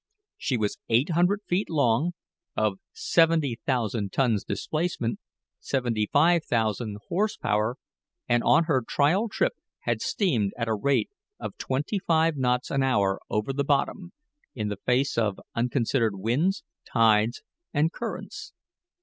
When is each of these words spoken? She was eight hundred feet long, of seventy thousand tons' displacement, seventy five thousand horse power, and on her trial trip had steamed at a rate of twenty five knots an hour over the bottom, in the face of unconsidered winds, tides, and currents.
She 0.35 0.57
was 0.57 0.79
eight 0.89 1.11
hundred 1.11 1.41
feet 1.47 1.69
long, 1.69 2.13
of 2.57 2.79
seventy 2.91 3.59
thousand 3.67 4.11
tons' 4.11 4.43
displacement, 4.43 5.19
seventy 5.59 6.09
five 6.11 6.43
thousand 6.43 6.97
horse 7.09 7.37
power, 7.37 7.75
and 8.27 8.41
on 8.43 8.63
her 8.63 8.81
trial 8.81 9.29
trip 9.29 9.53
had 9.81 10.01
steamed 10.01 10.53
at 10.57 10.67
a 10.67 10.73
rate 10.73 11.11
of 11.39 11.55
twenty 11.59 11.99
five 11.99 12.35
knots 12.35 12.71
an 12.71 12.81
hour 12.81 13.19
over 13.29 13.53
the 13.53 13.63
bottom, 13.63 14.11
in 14.55 14.69
the 14.69 14.77
face 14.87 15.19
of 15.19 15.39
unconsidered 15.53 16.15
winds, 16.15 16.63
tides, 16.91 17.43
and 17.71 17.93
currents. 17.93 18.53